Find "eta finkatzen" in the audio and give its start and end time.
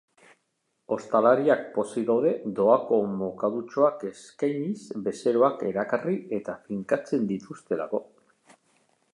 6.39-7.33